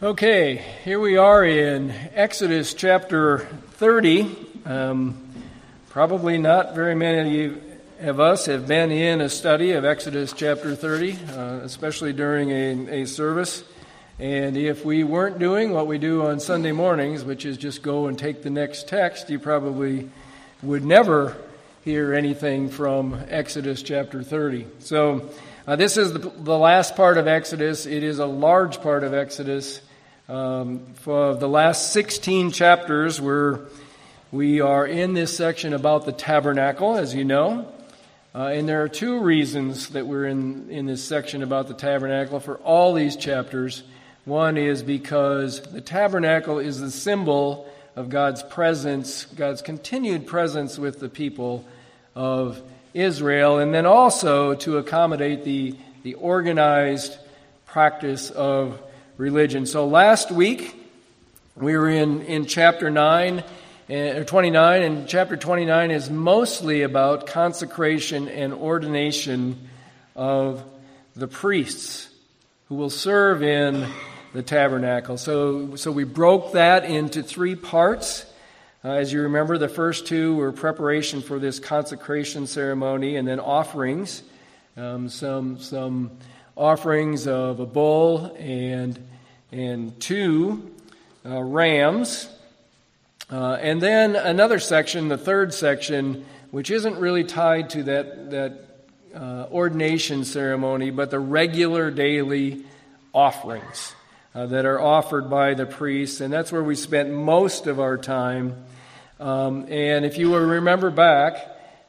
[0.00, 4.32] Okay, here we are in Exodus chapter 30.
[4.64, 5.20] Um,
[5.88, 7.52] probably not very many
[8.02, 13.02] of us have been in a study of Exodus chapter 30, uh, especially during a,
[13.02, 13.64] a service.
[14.20, 18.06] And if we weren't doing what we do on Sunday mornings, which is just go
[18.06, 20.08] and take the next text, you probably
[20.62, 21.36] would never
[21.84, 24.68] hear anything from Exodus chapter 30.
[24.78, 25.28] So,
[25.66, 27.84] uh, this is the, the, last part of Exodus.
[27.84, 29.82] It is a large part of Exodus.
[30.28, 33.60] Um, for the last 16 chapters, we're,
[34.30, 37.72] we are in this section about the tabernacle, as you know.
[38.34, 42.40] Uh, and there are two reasons that we're in, in this section about the tabernacle
[42.40, 43.82] for all these chapters.
[44.26, 47.66] One is because the tabernacle is the symbol
[47.96, 51.64] of God's presence, God's continued presence with the people
[52.14, 52.60] of
[52.92, 57.16] Israel, and then also to accommodate the, the organized
[57.64, 58.78] practice of
[59.18, 59.66] religion.
[59.66, 60.74] So last week,
[61.56, 67.26] we were in, in chapter 9, uh, or 29, and chapter 29 is mostly about
[67.26, 69.68] consecration and ordination
[70.14, 70.62] of
[71.16, 72.08] the priests
[72.68, 73.88] who will serve in
[74.34, 75.18] the tabernacle.
[75.18, 78.24] So, so we broke that into three parts.
[78.84, 83.40] Uh, as you remember, the first two were preparation for this consecration ceremony and then
[83.40, 84.22] offerings.
[84.76, 86.12] Um, some, some
[86.58, 88.98] offerings of a bull and,
[89.52, 90.74] and two
[91.24, 92.28] uh, rams.
[93.30, 98.58] Uh, and then another section, the third section, which isn't really tied to that, that
[99.14, 102.64] uh, ordination ceremony, but the regular daily
[103.14, 103.94] offerings
[104.34, 106.20] uh, that are offered by the priests.
[106.20, 108.64] And that's where we spent most of our time.
[109.20, 111.36] Um, and if you will remember back,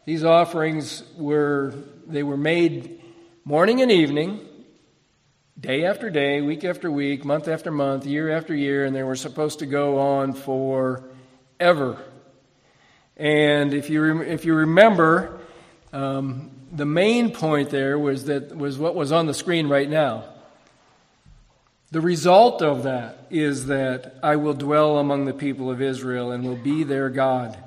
[0.05, 1.73] these offerings were,
[2.05, 3.01] they were made
[3.45, 4.45] morning and evening
[5.59, 9.15] day after day, week after week, month after month, year after year, and they were
[9.15, 12.02] supposed to go on forever.
[13.17, 15.39] And if you, if you remember,
[15.92, 20.23] um, the main point there was that was what was on the screen right now.
[21.91, 26.43] The result of that is that I will dwell among the people of Israel and
[26.43, 27.58] will be their God.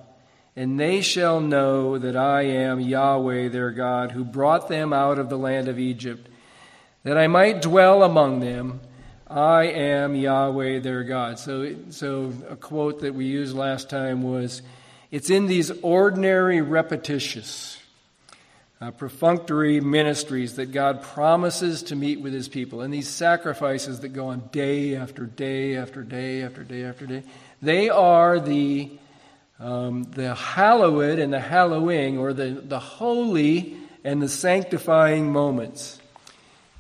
[0.55, 5.29] And they shall know that I am Yahweh their God, who brought them out of
[5.29, 6.29] the land of Egypt
[7.05, 8.81] that I might dwell among them.
[9.29, 11.39] I am Yahweh their God.
[11.39, 14.63] So, so a quote that we used last time was,
[15.11, 17.79] it's in these ordinary repetitious,
[18.81, 22.83] uh, perfunctory ministries that God promises to meet with his people.
[22.83, 27.23] And these sacrifices that go on day after day after day after day after day,
[27.63, 28.91] they are the,
[29.59, 36.01] um, the hallowed and the hallowing, or the, the holy and the sanctifying moments.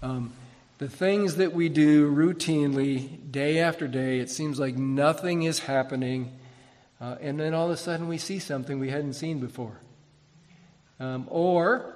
[0.02, 0.32] Um,
[0.78, 6.36] the things that we do routinely, day after day, it seems like nothing is happening,
[7.00, 9.78] uh, and then all of a sudden we see something we hadn't seen before.
[10.98, 11.94] Um, or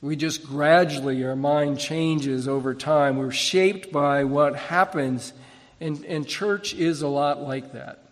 [0.00, 3.16] we just gradually, our mind changes over time.
[3.16, 5.32] We're shaped by what happens,
[5.80, 8.04] and, and church is a lot like that.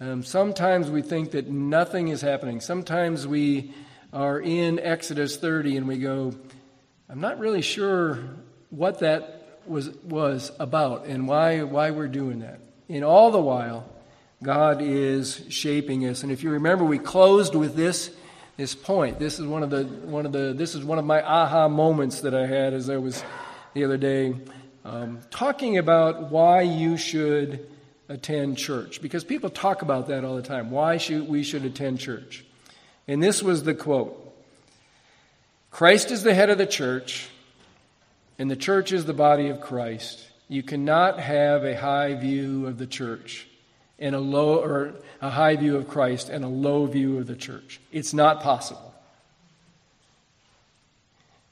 [0.00, 2.62] Um, sometimes we think that nothing is happening.
[2.62, 3.74] Sometimes we
[4.14, 6.34] are in Exodus 30 and we go,
[7.10, 8.18] I'm not really sure
[8.70, 12.60] what that was, was about and why, why we're doing that.
[12.88, 13.88] In all the while,
[14.42, 16.22] God is shaping us.
[16.22, 18.14] And if you remember, we closed with this,
[18.56, 19.18] this point.
[19.18, 22.20] This is one of the, one of the, this is one of my aha moments
[22.20, 23.22] that I had as I was
[23.74, 24.34] the other day
[24.86, 27.68] um, talking about why you should
[28.08, 29.02] attend church.
[29.02, 30.70] Because people talk about that all the time.
[30.70, 32.44] Why should we should attend church?
[33.08, 34.22] And this was the quote.
[35.70, 37.28] Christ is the head of the church,
[38.38, 40.26] and the church is the body of Christ.
[40.48, 43.46] You cannot have a high view of the church
[43.98, 47.36] and a low or a high view of Christ and a low view of the
[47.36, 47.80] church.
[47.92, 48.94] It's not possible.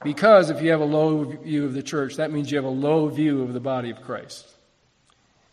[0.03, 2.69] Because if you have a low view of the church, that means you have a
[2.69, 4.47] low view of the body of Christ.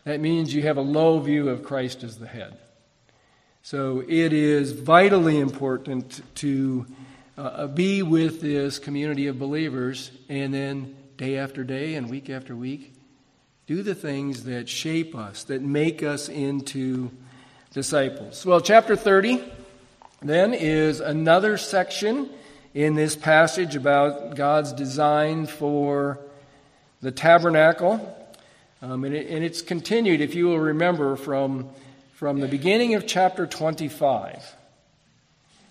[0.04, 2.58] That means you have a low view of Christ as the head.
[3.62, 6.86] So it is vitally important to
[7.38, 12.56] uh, be with this community of believers and then day after day and week after
[12.56, 12.92] week.
[13.68, 17.12] Do the things that shape us, that make us into
[17.72, 18.44] disciples.
[18.44, 19.40] Well, chapter 30
[20.20, 22.28] then is another section
[22.74, 26.18] in this passage about God's design for
[27.02, 28.00] the tabernacle.
[28.82, 31.70] Um, and, it, and, it's continued, if you will remember, from,
[32.14, 34.56] from the beginning of chapter 25.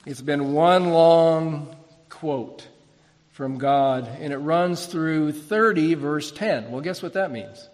[0.05, 1.75] It's been one long
[2.07, 2.65] quote
[3.31, 6.71] from God, and it runs through 30, verse 10.
[6.71, 7.67] Well, guess what that means?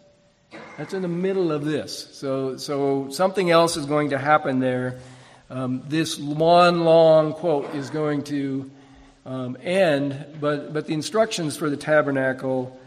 [0.78, 2.16] That's in the middle of this.
[2.16, 5.00] So, so something else is going to happen there.
[5.50, 8.70] Um, this one long quote is going to
[9.26, 12.80] um, end, but, but the instructions for the tabernacle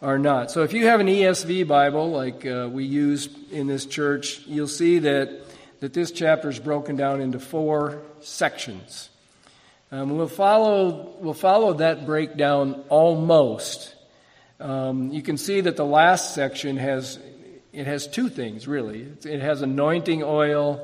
[0.00, 0.50] are not.
[0.50, 4.68] So if you have an ESV Bible like uh, we use in this church, you'll
[4.68, 5.42] see that,
[5.80, 9.10] that this chapter is broken down into four sections.
[9.92, 13.94] Um, we'll, follow, we'll follow that breakdown almost.
[14.58, 17.18] Um, you can see that the last section has,
[17.74, 19.06] it has two things, really.
[19.22, 20.80] It has anointing oil,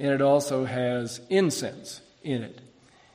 [0.00, 2.58] and it also has incense in it.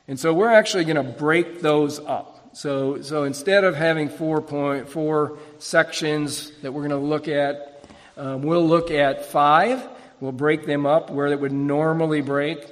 [0.07, 2.51] And so we're actually going to break those up.
[2.53, 7.83] So, so instead of having four point four sections that we're going to look at,
[8.15, 9.81] um, we'll look at five.
[10.19, 12.67] We'll break them up where it would normally break.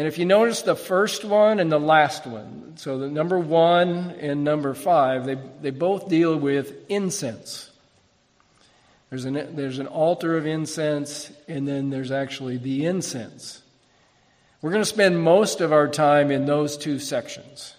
[0.00, 4.12] And if you notice the first one and the last one, so the number one
[4.18, 7.70] and number five, they, they both deal with incense.
[9.10, 13.60] There's an, there's an altar of incense, and then there's actually the incense.
[14.62, 17.74] We're going to spend most of our time in those two sections.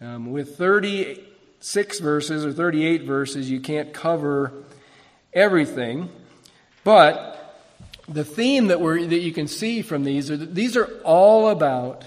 [0.00, 4.54] Um, with 36 verses or 38 verses, you can't cover
[5.34, 6.08] everything,
[6.82, 7.39] but
[8.10, 12.04] the theme that, we're, that you can see from these are these are all about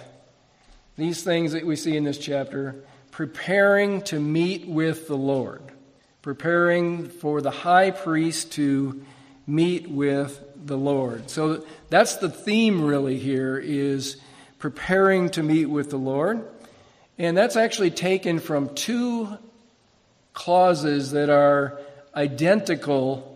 [0.97, 2.75] these things that we see in this chapter
[3.11, 5.61] preparing to meet with the Lord,
[6.21, 9.03] preparing for the high priest to
[9.47, 11.29] meet with the Lord.
[11.29, 14.17] So that's the theme really here is
[14.59, 16.47] preparing to meet with the Lord.
[17.17, 19.37] And that's actually taken from two
[20.33, 21.79] clauses that are
[22.15, 23.32] identical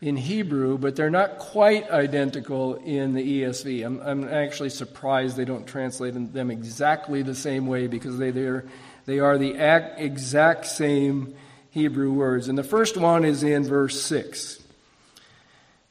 [0.00, 3.84] in Hebrew, but they're not quite identical in the ESV.
[3.84, 8.64] I'm, I'm actually surprised they don't translate them exactly the same way because they, they're,
[9.04, 9.52] they are the
[9.98, 11.34] exact same
[11.70, 12.48] Hebrew words.
[12.48, 14.62] And the first one is in verse 6.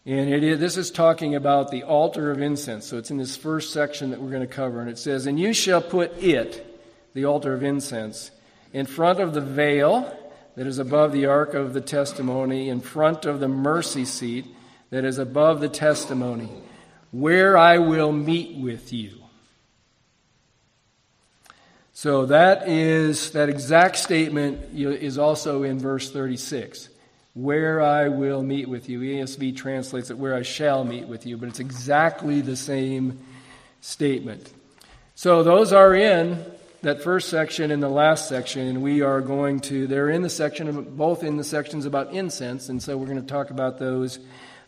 [0.06, 2.88] And it is, this is talking about the altar of incense.
[2.88, 4.81] So it's in this first section that we're going to cover.
[4.81, 6.65] And it says, And you shall put it,
[7.13, 8.31] the altar of incense,
[8.73, 10.15] in front of the veil
[10.59, 14.45] that is above the ark of the testimony, in front of the mercy seat
[14.89, 16.50] that is above the testimony,
[17.11, 19.23] where I will meet with you.
[21.94, 26.89] So that is that exact statement is also in verse 36
[27.35, 29.00] where I will meet with you.
[29.00, 33.17] ESV translates it where I shall meet with you, but it's exactly the same
[33.79, 34.51] statement.
[35.15, 36.44] So those are in
[36.81, 40.29] that first section and the last section, and we are going to, they're in the
[40.29, 44.19] section, both in the sections about incense, and so we're going to talk about those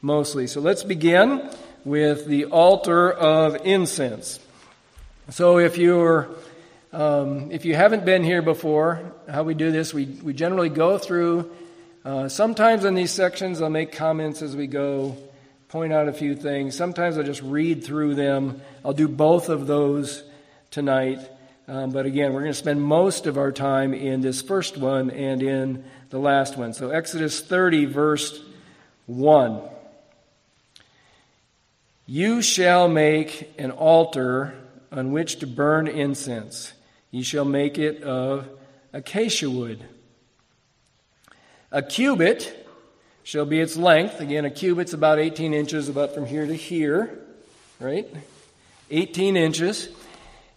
[0.02, 0.48] mostly.
[0.48, 1.50] So let's begin
[1.86, 4.40] with the altar of incense.
[5.30, 6.30] So if you're
[6.94, 10.98] um, if you haven't been here before, how we do this, we, we generally go
[10.98, 11.50] through
[12.04, 15.16] uh, sometimes in these sections, I'll make comments as we go,
[15.70, 16.76] point out a few things.
[16.76, 18.60] Sometimes I'll just read through them.
[18.84, 20.24] I'll do both of those
[20.72, 21.20] tonight.
[21.72, 25.10] Um, but again, we're going to spend most of our time in this first one
[25.10, 26.74] and in the last one.
[26.74, 28.42] So, Exodus 30, verse
[29.06, 29.62] 1.
[32.08, 34.54] You shall make an altar
[34.92, 36.74] on which to burn incense.
[37.10, 38.50] You shall make it of
[38.92, 39.82] acacia wood.
[41.72, 42.68] A cubit
[43.24, 44.20] shall be its length.
[44.20, 47.18] Again, a cubit's about 18 inches, about from here to here,
[47.80, 48.14] right?
[48.90, 49.88] 18 inches.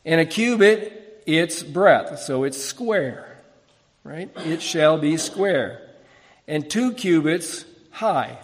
[0.04, 2.20] And a cubit, its breadth.
[2.20, 3.38] So it's square,
[4.02, 4.30] right?
[4.46, 5.80] It shall be square.
[6.46, 8.38] And two cubits high.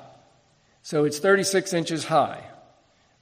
[0.82, 2.42] So it's 36 inches high,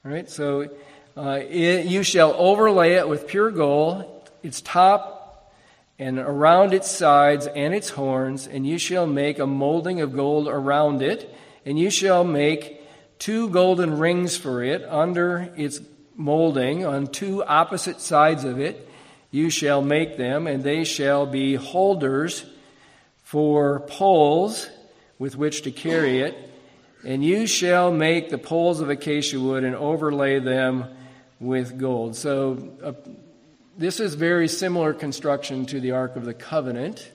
[0.04, 0.30] right?
[0.30, 0.68] So
[1.16, 4.30] uh, it, you shall overlay it with pure gold.
[4.42, 5.18] Its top
[5.98, 10.46] and around its sides and its horns, and you shall make a molding of gold
[10.46, 11.34] around it,
[11.66, 12.80] and you shall make
[13.18, 15.80] two golden rings for it under its
[16.14, 18.88] molding on two opposite sides of it.
[19.30, 22.44] You shall make them, and they shall be holders
[23.22, 24.68] for poles
[25.18, 26.36] with which to carry it.
[27.04, 30.86] And you shall make the poles of acacia wood and overlay them
[31.40, 32.16] with gold.
[32.16, 32.92] So, uh,
[33.76, 37.12] this is very similar construction to the Ark of the Covenant.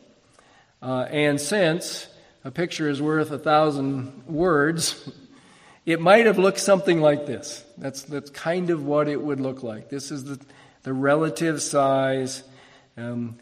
[0.81, 2.07] Uh, and since
[2.45, 5.09] a picture is worth a thousand words,
[5.85, 7.65] it might have looked something like this.
[7.77, 9.89] That's, that's kind of what it would look like.
[9.89, 10.39] This is the,
[10.83, 12.43] the relative size,
[12.97, 13.37] um,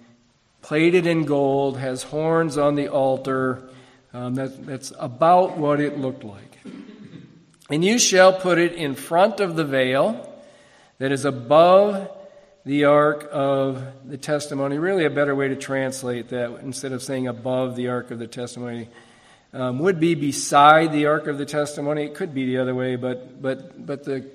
[0.62, 3.70] plated in gold, has horns on the altar.
[4.14, 6.60] Um, that, that's about what it looked like.
[7.70, 10.28] And you shall put it in front of the veil
[10.98, 12.10] that is above
[12.66, 14.78] the ark of the testimony.
[14.78, 18.28] Really, a better way to translate that instead of saying above the ark of the
[18.28, 18.90] testimony.
[19.54, 22.06] um, would be beside the Ark of the Testimony.
[22.06, 24.26] It could be the other way, but, but, but, the,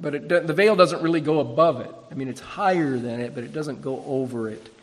[0.00, 1.90] but it, the veil doesn't really go above it.
[2.10, 4.74] I mean, it's higher than it, but it doesn't go over it.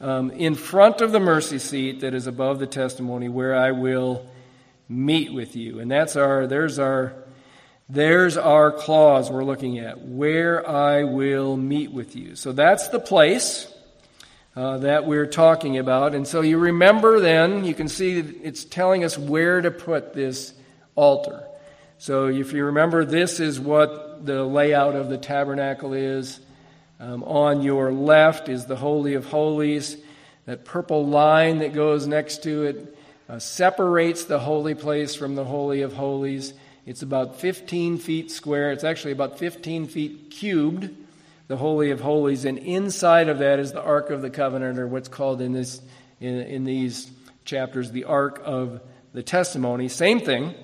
[0.00, 4.26] Um, in front of the mercy seat that is above the testimony, where I will
[4.88, 5.80] meet with you.
[5.80, 7.14] And that's our, there's our,
[7.88, 12.36] there's our clause we're looking at, where I will meet with you.
[12.36, 13.72] So that's the place
[14.54, 16.14] uh, that we're talking about.
[16.14, 20.52] And so you remember then, you can see it's telling us where to put this
[20.94, 21.44] altar.
[21.98, 26.40] So if you remember, this is what the layout of the tabernacle is.
[26.98, 29.96] Um, on your left is the Holy of Holies.
[30.46, 32.96] That purple line that goes next to it
[33.28, 36.54] uh, separates the holy place from the Holy of Holies.
[36.84, 38.70] It's about 15 feet square.
[38.70, 40.90] It's actually about 15 feet cubed
[41.48, 44.86] the Holy of Holies, and inside of that is the Ark of the Covenant, or
[44.88, 45.80] what's called in this
[46.20, 47.10] in, in these
[47.44, 48.80] chapters the Ark of
[49.12, 49.88] the Testimony.
[49.88, 50.54] Same thing.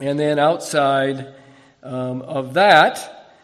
[0.00, 1.34] And then outside
[1.82, 3.34] um, of that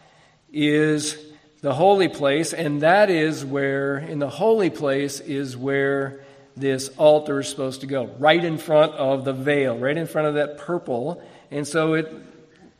[0.51, 1.17] is
[1.61, 6.21] the holy place, and that is where, in the holy place, is where
[6.55, 10.27] this altar is supposed to go, right in front of the veil, right in front
[10.27, 11.23] of that purple.
[11.51, 12.11] And so it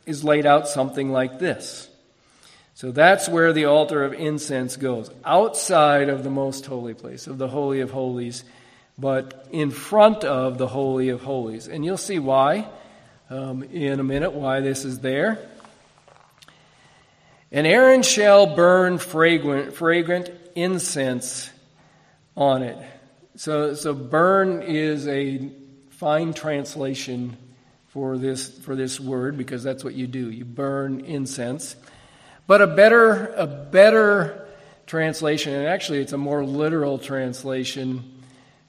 [0.06, 1.88] is laid out something like this.
[2.74, 7.38] So that's where the altar of incense goes, outside of the most holy place, of
[7.38, 8.44] the Holy of Holies,
[8.96, 11.68] but in front of the Holy of Holies.
[11.68, 12.68] And you'll see why
[13.30, 15.38] um, in a minute, why this is there.
[17.50, 21.50] And Aaron shall burn fragrant, fragrant incense
[22.36, 22.78] on it.
[23.36, 25.50] So, so burn is a
[25.90, 27.36] fine translation
[27.88, 30.30] for this, for this word because that's what you do.
[30.30, 31.74] You burn incense.
[32.46, 34.46] But a better, a better
[34.86, 38.22] translation, and actually it's a more literal translation,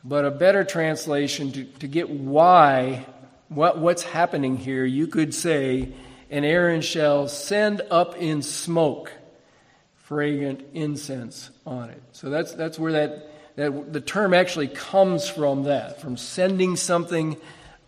[0.03, 3.05] but a better translation to, to get why,
[3.49, 5.91] what, what's happening here, you could say,
[6.29, 9.11] and Aaron shall send up in smoke
[9.95, 12.01] fragrant incense on it.
[12.13, 17.37] So that's, that's where that, that the term actually comes from that, from sending something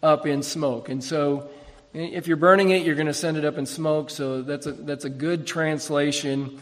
[0.03, 0.89] up in smoke.
[0.89, 1.50] And so
[1.94, 4.72] if you're burning it, you're going to send it up in smoke, so that's a,
[4.72, 6.60] that's a good translation.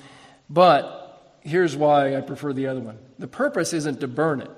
[0.50, 4.52] But here's why I prefer the other one the purpose isn't to burn it,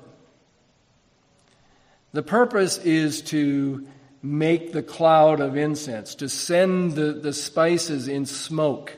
[2.14, 3.88] the purpose is to
[4.24, 8.96] make the cloud of incense, to send the, the spices in smoke.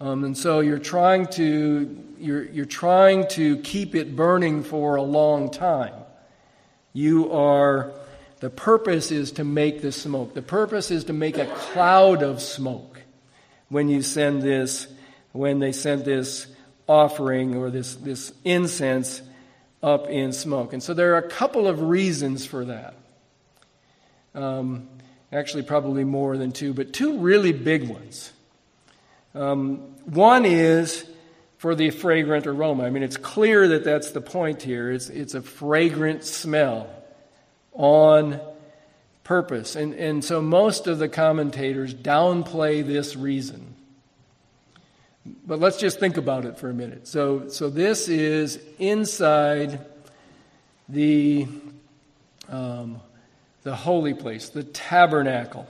[0.00, 5.02] Um, and so you're trying to you're, you're trying to keep it burning for a
[5.02, 5.94] long time.
[6.92, 7.92] You are
[8.40, 10.34] the purpose is to make the smoke.
[10.34, 13.00] The purpose is to make a cloud of smoke
[13.68, 14.86] when you send this,
[15.32, 16.46] when they send this
[16.86, 19.22] offering or this, this incense
[19.82, 20.72] up in smoke.
[20.72, 22.94] And so there are a couple of reasons for that.
[24.34, 24.88] Um,
[25.32, 28.32] actually, probably more than two, but two really big ones.
[29.34, 31.04] Um, one is
[31.58, 32.84] for the fragrant aroma.
[32.84, 34.90] I mean, it's clear that that's the point here.
[34.92, 36.88] It's, it's a fragrant smell
[37.72, 38.40] on
[39.24, 39.74] purpose.
[39.74, 43.74] And, and so most of the commentators downplay this reason.
[45.46, 47.08] But let's just think about it for a minute.
[47.08, 49.80] So, so this is inside
[50.88, 51.46] the,
[52.50, 53.00] um,
[53.64, 55.66] the holy place, the tabernacle.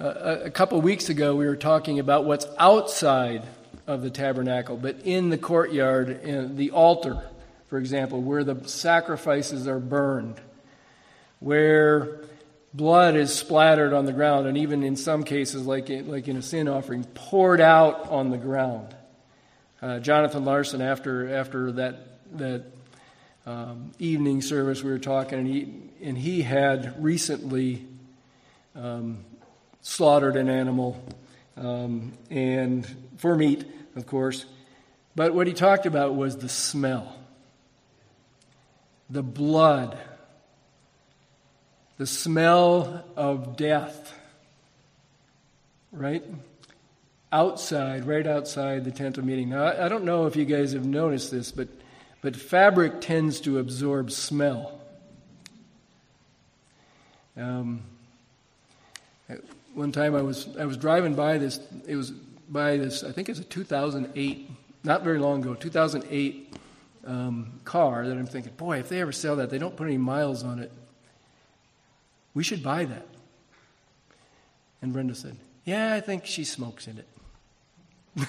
[0.00, 3.42] Uh, a couple weeks ago, we were talking about what's outside
[3.86, 7.22] of the tabernacle, but in the courtyard, in the altar,
[7.68, 10.40] for example, where the sacrifices are burned
[11.44, 12.20] where
[12.72, 16.38] blood is splattered on the ground, and even in some cases, like in, like in
[16.38, 18.94] a sin offering, poured out on the ground.
[19.82, 21.96] Uh, Jonathan Larson, after after that
[22.38, 22.64] that
[23.46, 25.72] um, evening service, we were talking, and he
[26.02, 27.86] and he had recently
[28.74, 29.18] um,
[29.82, 31.02] slaughtered an animal,
[31.56, 32.86] um, and
[33.18, 33.64] for meat,
[33.96, 34.46] of course.
[35.16, 37.16] But what he talked about was the smell,
[39.08, 39.98] the blood
[41.96, 44.12] the smell of death,
[45.92, 46.24] right?
[47.30, 49.50] Outside, right outside the tent of meeting.
[49.50, 51.68] Now, I don't know if you guys have noticed this, but,
[52.24, 54.80] but fabric tends to absorb smell.
[57.36, 57.82] Um,
[59.74, 61.60] one time I was I was driving by this.
[61.86, 62.12] It was
[62.48, 63.04] by this.
[63.04, 64.50] I think it's a 2008,
[64.84, 66.54] not very long ago, 2008
[67.06, 69.98] um, car that I'm thinking, boy, if they ever sell that, they don't put any
[69.98, 70.72] miles on it.
[72.32, 73.06] We should buy that.
[74.80, 77.04] And Brenda said, Yeah, I think she smokes in
[78.16, 78.28] it.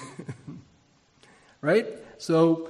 [1.62, 1.86] right?
[2.18, 2.68] So,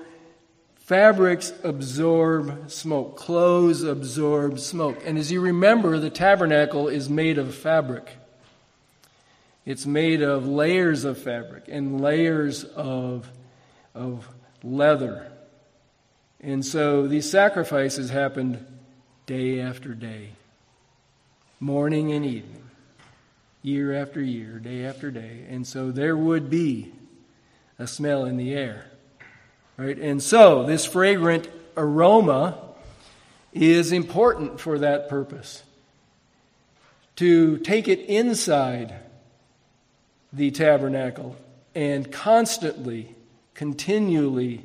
[0.86, 3.16] Fabrics absorb smoke.
[3.16, 5.02] Clothes absorb smoke.
[5.04, 8.08] And as you remember, the tabernacle is made of fabric.
[9.64, 13.28] It's made of layers of fabric and layers of,
[13.96, 14.28] of
[14.62, 15.32] leather.
[16.40, 18.64] And so these sacrifices happened
[19.26, 20.28] day after day,
[21.58, 22.62] morning and evening,
[23.60, 25.46] year after year, day after day.
[25.48, 26.92] And so there would be
[27.76, 28.86] a smell in the air.
[29.76, 29.98] Right?
[29.98, 32.58] And so this fragrant aroma
[33.52, 35.62] is important for that purpose.
[37.16, 38.94] To take it inside
[40.32, 41.36] the tabernacle
[41.74, 43.14] and constantly,
[43.54, 44.62] continually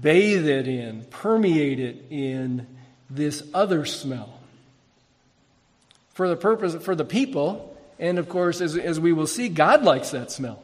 [0.00, 2.66] bathe it in, permeate it in
[3.10, 4.38] this other smell.
[6.14, 9.82] For the purpose, for the people, and of course, as, as we will see, God
[9.82, 10.62] likes that smell.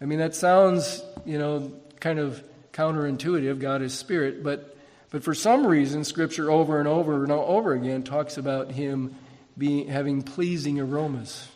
[0.00, 1.72] I mean, that sounds, you know,
[2.02, 2.42] kind of
[2.72, 3.60] counterintuitive.
[3.60, 4.76] God is spirit, but
[5.10, 9.14] but for some reason, Scripture over and over and over again talks about Him
[9.56, 11.48] being having pleasing aromas.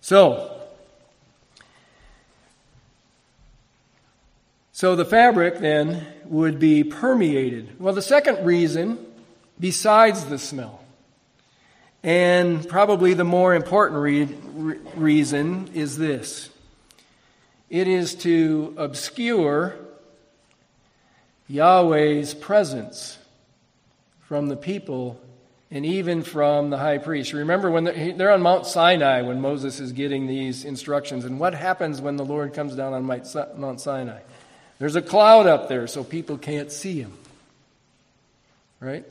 [0.00, 0.62] So,
[4.72, 7.78] so the fabric then would be permeated.
[7.78, 8.98] Well, the second reason,
[9.60, 10.82] besides the smell,
[12.02, 16.50] and probably the more important re- re- reason, is this
[17.70, 19.74] it is to obscure
[21.48, 23.18] Yahweh's presence
[24.22, 25.20] from the people
[25.70, 27.32] and even from the high priest.
[27.32, 32.00] Remember when they're on Mount Sinai when Moses is getting these instructions, and what happens
[32.00, 34.20] when the Lord comes down on Mount Sinai?
[34.78, 37.12] There's a cloud up there so people can't see him.
[38.80, 39.04] Right?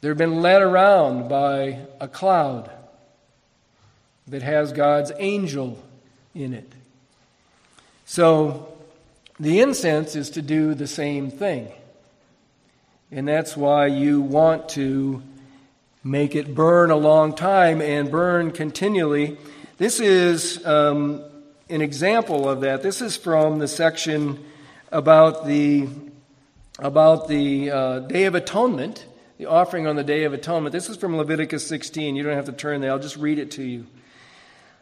[0.00, 2.70] They've been led around by a cloud
[4.28, 5.82] that has God's angel
[6.34, 6.72] in it.
[8.08, 8.66] So
[9.38, 11.70] the incense is to do the same thing.
[13.12, 15.22] And that's why you want to
[16.02, 19.36] make it burn a long time and burn continually.
[19.76, 21.22] This is um,
[21.68, 22.82] an example of that.
[22.82, 24.42] This is from the section
[24.90, 25.86] about the
[26.78, 29.04] about the uh, Day of Atonement,
[29.36, 30.72] the offering on the Day of Atonement.
[30.72, 32.16] This is from Leviticus 16.
[32.16, 32.90] You don't have to turn there.
[32.90, 33.86] I'll just read it to you.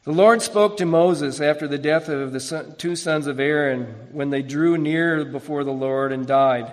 [0.07, 4.31] The Lord spoke to Moses after the death of the two sons of Aaron when
[4.31, 6.73] they drew near before the Lord and died.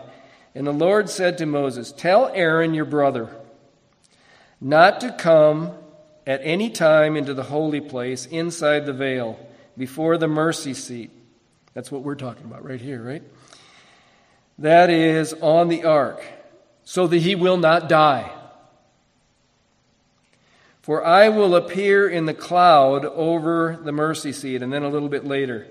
[0.54, 3.36] And the Lord said to Moses, Tell Aaron your brother
[4.62, 5.72] not to come
[6.28, 9.40] at any time into the holy place inside the veil
[9.76, 11.10] before the mercy seat.
[11.74, 13.24] That's what we're talking about right here, right?
[14.60, 16.24] That is on the ark,
[16.84, 18.32] so that he will not die.
[20.84, 24.62] For I will appear in the cloud over the mercy seat.
[24.62, 25.66] And then a little bit later,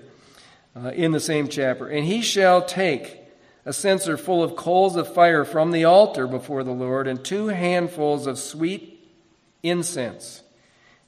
[0.75, 3.19] uh, in the same chapter, and he shall take
[3.63, 7.49] a censer full of coals of fire from the altar before the Lord, and two
[7.49, 9.07] handfuls of sweet
[9.61, 10.41] incense,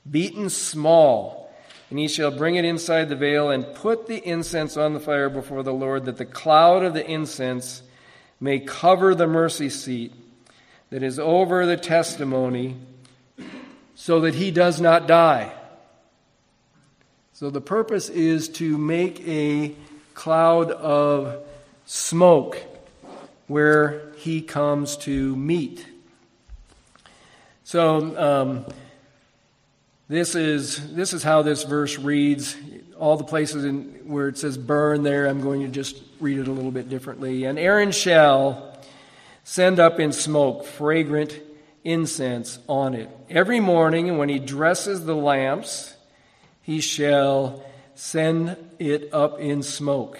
[0.10, 1.52] beaten small.
[1.90, 5.30] And he shall bring it inside the veil and put the incense on the fire
[5.30, 7.82] before the Lord, that the cloud of the incense
[8.40, 10.14] may cover the mercy seat
[10.92, 12.78] that is over the testimony
[13.96, 15.52] so that he does not die.
[17.34, 19.74] So the purpose is to make a
[20.14, 21.44] cloud of
[21.86, 22.58] smoke
[23.48, 25.86] where he comes to meet.
[27.64, 28.66] So um,
[30.08, 32.56] this is this is how this verse reads.
[32.98, 36.48] All the places in, where it says burn there, I'm going to just read it
[36.48, 37.44] a little bit differently.
[37.44, 38.78] And Aaron shall
[39.44, 41.38] send up in smoke fragrant
[41.86, 43.10] incense on it.
[43.30, 45.96] Every morning, when he dresses the lamps,
[46.62, 50.20] he shall send it up in smoke.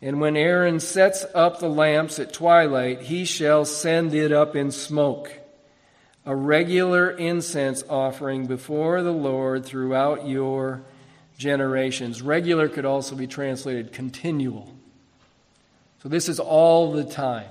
[0.00, 4.70] And when Aaron sets up the lamps at twilight, he shall send it up in
[4.70, 5.32] smoke.
[6.24, 10.82] A regular incense offering before the Lord throughout your
[11.36, 12.22] generations.
[12.22, 14.72] Regular could also be translated continual.
[16.02, 17.48] So this is all the time.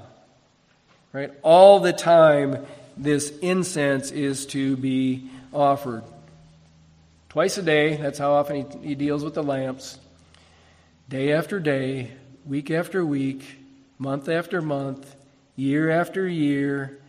[1.12, 1.32] Right?
[1.42, 2.66] All the time
[2.98, 6.04] this incense is to be offered.
[7.30, 10.00] Twice a day, that's how often he, he deals with the lamps.
[11.10, 12.12] Day after day,
[12.46, 13.44] week after week,
[13.98, 15.16] month after month,
[15.56, 17.00] year after year,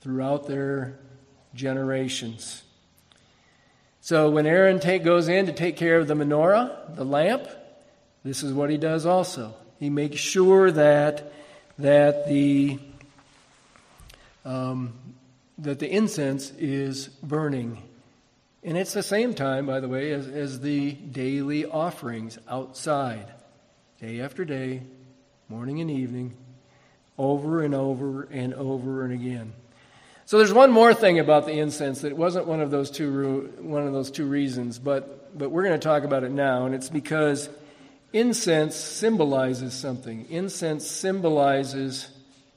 [0.00, 0.98] throughout their
[1.54, 2.62] generations.
[4.00, 7.48] So when Aaron take, goes in to take care of the menorah, the lamp,
[8.22, 9.54] this is what he does also.
[9.80, 11.32] He makes sure that
[11.78, 12.78] that the
[14.44, 14.94] um,
[15.58, 17.82] that the incense is burning.
[18.62, 23.26] And it's the same time, by the way, as, as the daily offerings outside.
[24.00, 24.82] day after day,
[25.48, 26.34] morning and evening,
[27.18, 29.52] over and over and over and again.
[30.26, 33.86] So there's one more thing about the incense that wasn't one of those two one
[33.86, 36.88] of those two reasons, but but we're going to talk about it now, and it's
[36.88, 37.48] because
[38.12, 40.26] incense symbolizes something.
[40.28, 42.08] Incense symbolizes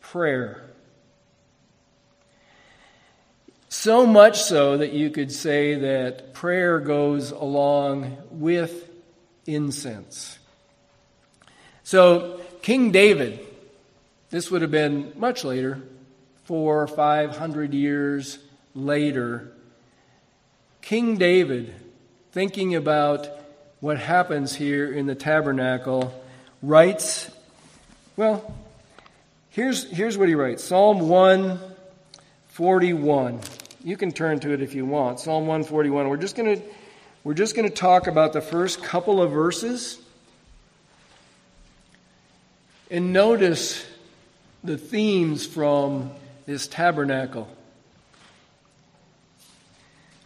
[0.01, 0.68] prayer.
[3.69, 8.89] So much so that you could say that prayer goes along with
[9.45, 10.39] incense.
[11.83, 13.39] So, King David,
[14.31, 15.83] this would have been much later,
[16.45, 18.39] four or five hundred years
[18.73, 19.53] later.
[20.81, 21.71] King David,
[22.31, 23.29] thinking about
[23.81, 26.11] what happens here in the tabernacle,
[26.63, 27.29] writes,
[28.17, 28.51] well,
[29.51, 33.41] here's, here's what he writes Psalm 141.
[33.83, 35.19] You can turn to it if you want.
[35.19, 36.09] Psalm 141.
[36.09, 36.63] We're just going to
[37.23, 39.99] we're just going to talk about the first couple of verses.
[42.89, 43.85] And notice
[44.63, 46.11] the themes from
[46.45, 47.47] this tabernacle.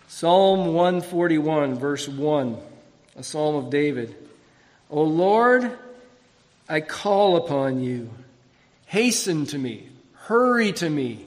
[0.08, 2.58] Psalm 141, verse 1,
[3.18, 4.16] a psalm of David.
[4.90, 5.78] O Lord,
[6.70, 8.12] I call upon you.
[8.86, 11.26] Hasten to me, hurry to me,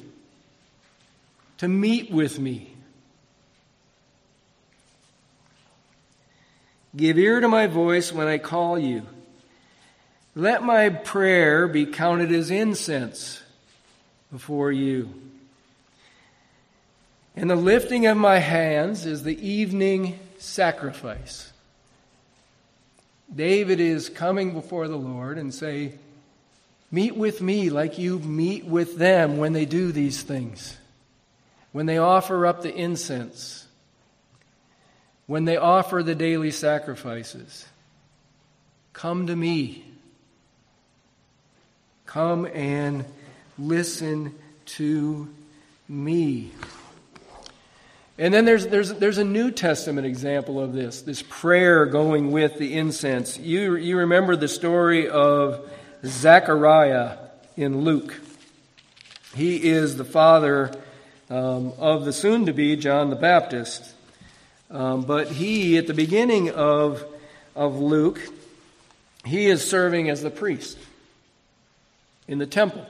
[1.59, 2.73] to meet with me.
[6.97, 9.03] Give ear to my voice when I call you.
[10.35, 13.43] Let my prayer be counted as incense
[14.31, 15.13] before you.
[17.35, 21.53] And the lifting of my hands is the evening sacrifice.
[23.35, 25.95] David is coming before the Lord and say,
[26.91, 30.77] Meet with me like you meet with them when they do these things,
[31.77, 33.67] when they offer up the incense,
[35.27, 37.67] when they offer the daily sacrifices.
[38.95, 39.85] Come to me.
[42.07, 43.05] Come and
[43.59, 44.35] listen
[44.65, 45.29] to
[45.87, 46.51] me.
[48.17, 52.57] And then there's, there's, there's a New Testament example of this, this prayer going with
[52.57, 53.37] the incense.
[53.37, 55.71] You, you remember the story of
[56.07, 57.19] Zechariah
[57.55, 58.19] in Luke.
[59.35, 60.73] He is the father
[61.31, 63.95] um, of the soon to be John the Baptist.
[64.71, 67.05] Um, but he, at the beginning of,
[67.55, 68.21] of Luke,
[69.25, 70.79] he is serving as the priest
[72.29, 72.87] in the temple,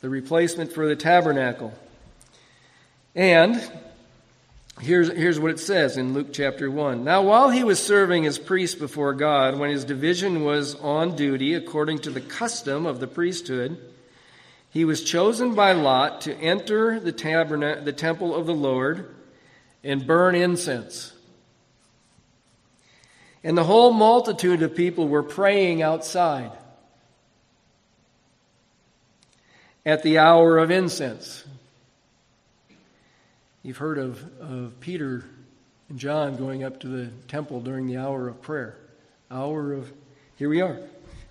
[0.00, 1.72] the replacement for the tabernacle.
[3.14, 3.62] And
[4.80, 7.04] here's, here's what it says in Luke chapter 1.
[7.04, 11.54] Now, while he was serving as priest before God, when his division was on duty
[11.54, 13.78] according to the custom of the priesthood,
[14.72, 19.14] he was chosen by Lot to enter the, tabernacle, the temple of the Lord
[19.84, 21.12] and burn incense.
[23.44, 26.52] And the whole multitude of people were praying outside.
[29.84, 31.44] at the hour of incense.
[33.62, 35.24] You've heard of, of Peter
[35.88, 38.76] and John going up to the temple during the hour of prayer.
[39.30, 39.92] Hour of,
[40.36, 40.78] here we are,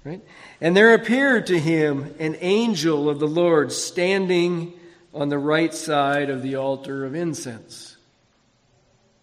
[0.03, 0.21] right?
[0.59, 4.73] And there appeared to him an angel of the Lord standing
[5.13, 7.97] on the right side of the altar of incense.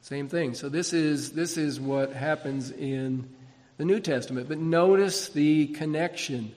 [0.02, 0.54] Same thing.
[0.54, 3.28] So this is, this is what happens in
[3.76, 4.48] the New Testament.
[4.48, 6.54] But notice the connection.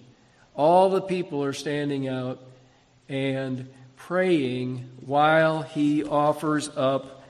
[0.55, 2.41] All the people are standing out
[3.09, 7.23] and praying while he offers up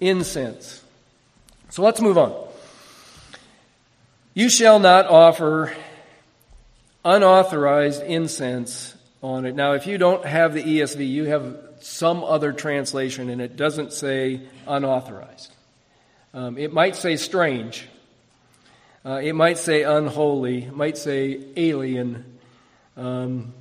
[0.00, 0.82] incense.
[1.68, 2.48] So let's move on.
[4.34, 5.74] You shall not offer
[7.04, 9.54] unauthorized incense on it.
[9.54, 13.92] Now, if you don't have the ESV, you have some other translation and it doesn't
[13.92, 15.52] say unauthorized.
[16.32, 17.88] Um, it might say strange.
[19.04, 20.64] Uh, it might say unholy.
[20.64, 22.38] It might say alien.
[22.96, 23.54] Um,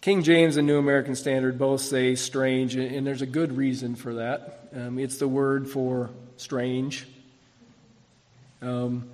[0.00, 4.14] King James and New American Standard both say strange, and there's a good reason for
[4.14, 4.68] that.
[4.74, 7.06] Um, it's the word for strange.
[8.60, 9.08] Um,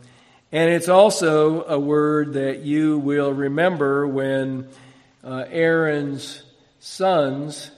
[0.53, 4.69] and it's also a word that you will remember when
[5.23, 6.43] uh, Aaron's
[6.81, 7.71] sons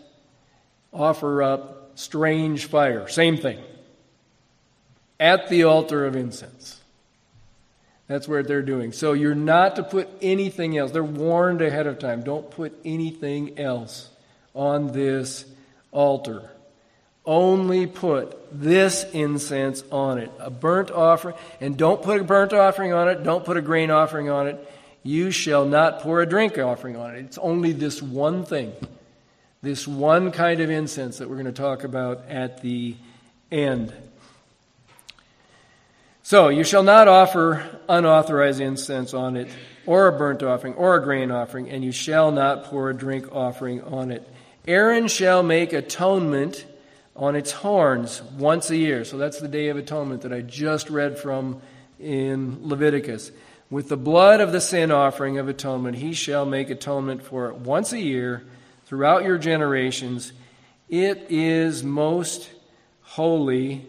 [0.93, 3.09] offer up strange fire.
[3.09, 3.59] Same thing.
[5.21, 6.81] At the altar of incense.
[8.07, 8.93] That's what they're doing.
[8.93, 10.91] So you're not to put anything else.
[10.91, 12.23] They're warned ahead of time.
[12.23, 14.11] Don't put anything else
[14.55, 15.45] on this
[15.93, 16.51] altar.
[17.25, 20.31] Only put this incense on it.
[20.41, 21.37] A burnt offering.
[21.61, 23.23] And don't put a burnt offering on it.
[23.23, 24.69] Don't put a grain offering on it.
[25.05, 27.21] You shall not pour a drink offering on it.
[27.21, 28.73] It's only this one thing.
[29.63, 32.97] This one kind of incense that we're going to talk about at the
[33.51, 33.93] end.
[36.25, 39.49] So you shall not offer unauthorized incense on it,
[39.87, 43.33] or a burnt offering, or a grain offering, and you shall not pour a drink
[43.33, 44.27] offering on it.
[44.67, 46.65] Aaron shall make atonement
[47.23, 49.05] on its horns once a year.
[49.05, 51.63] So that's the Day of Atonement that I just read from
[52.01, 53.31] in Leviticus.
[53.71, 57.59] With the blood of the sin offering of atonement, he shall make atonement for it
[57.59, 58.43] once a year
[58.87, 60.33] throughout your generations.
[60.89, 62.51] It is most
[63.03, 63.87] holy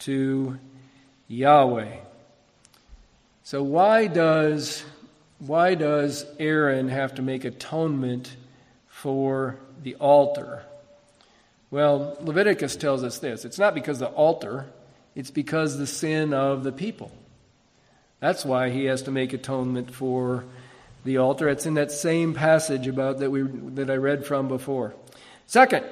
[0.00, 0.58] to
[1.26, 1.96] Yahweh.
[3.44, 4.84] So why does
[5.38, 8.36] why does Aaron have to make atonement
[8.88, 10.64] for the altar?
[11.74, 13.44] Well, Leviticus tells us this.
[13.44, 14.66] It's not because the altar,
[15.16, 17.10] it's because the sin of the people.
[18.20, 20.44] That's why he has to make atonement for
[21.04, 21.48] the altar.
[21.48, 24.94] It's in that same passage about that we that I read from before.
[25.48, 25.84] Second,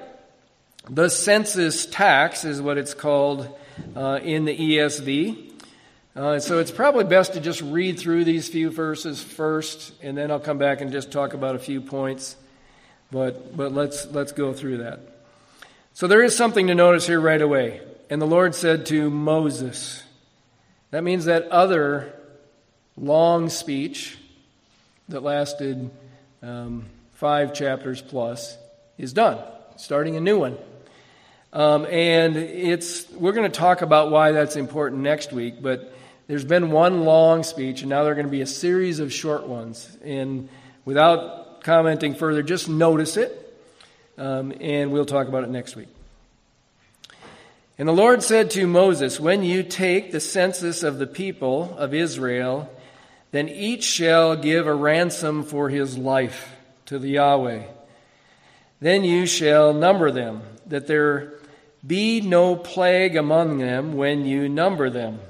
[0.88, 3.48] the census tax is what it's called
[3.96, 5.50] uh, in the ESV.
[6.14, 10.30] Uh, so it's probably best to just read through these few verses first, and then
[10.30, 12.36] I'll come back and just talk about a few points.
[13.10, 15.11] But but let's let's go through that.
[15.94, 17.82] So there is something to notice here right away.
[18.08, 20.02] And the Lord said to Moses,
[20.90, 22.14] that means that other
[22.96, 24.16] long speech
[25.10, 25.90] that lasted
[26.42, 28.56] um, five chapters plus
[28.96, 29.38] is done,
[29.76, 30.56] starting a new one.
[31.52, 35.60] Um, and it's we're going to talk about why that's important next week.
[35.60, 35.94] But
[36.26, 39.12] there's been one long speech, and now there are going to be a series of
[39.12, 39.94] short ones.
[40.02, 40.48] And
[40.86, 43.41] without commenting further, just notice it,
[44.18, 45.88] um, and we'll talk about it next week.
[47.78, 51.94] And the Lord said to Moses, When you take the census of the people of
[51.94, 52.70] Israel,
[53.30, 56.54] then each shall give a ransom for his life
[56.86, 57.64] to the Yahweh.
[58.80, 61.34] Then you shall number them, that there
[61.84, 65.20] be no plague among them when you number them.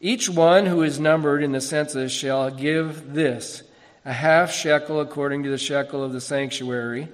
[0.00, 3.62] Each one who is numbered in the census shall give this
[4.04, 7.08] a half shekel according to the shekel of the sanctuary.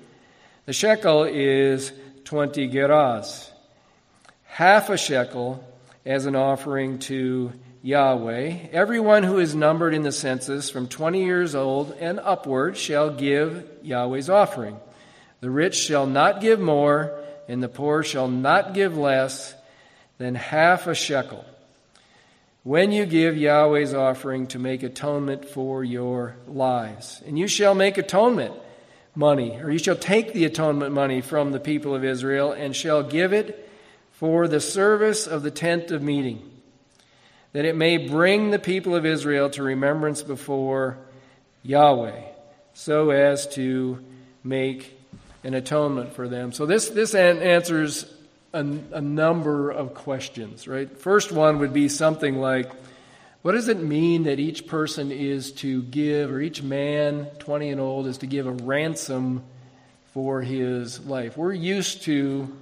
[0.68, 1.92] The shekel is
[2.24, 3.48] 20 gerahs.
[4.44, 5.64] Half a shekel
[6.04, 8.68] as an offering to Yahweh.
[8.70, 13.66] Everyone who is numbered in the census from 20 years old and upward shall give
[13.82, 14.78] Yahweh's offering.
[15.40, 19.54] The rich shall not give more and the poor shall not give less
[20.18, 21.46] than half a shekel.
[22.62, 27.96] When you give Yahweh's offering to make atonement for your lives, and you shall make
[27.96, 28.52] atonement
[29.18, 33.02] money, or you shall take the atonement money from the people of Israel and shall
[33.02, 33.68] give it
[34.12, 36.40] for the service of the tent of meeting,
[37.52, 40.98] that it may bring the people of Israel to remembrance before
[41.64, 42.22] Yahweh,
[42.74, 43.98] so as to
[44.44, 44.96] make
[45.42, 46.52] an atonement for them.
[46.52, 48.06] So this, this answers
[48.52, 50.96] a, a number of questions, right?
[50.96, 52.70] First one would be something like,
[53.42, 57.80] what does it mean that each person is to give, or each man, 20 and
[57.80, 59.44] old, is to give a ransom
[60.12, 61.36] for his life?
[61.36, 62.54] We're used to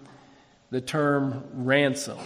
[0.71, 2.19] the term ransom.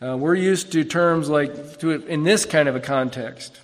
[0.00, 3.60] Uh, we're used to terms like, to in this kind of a context.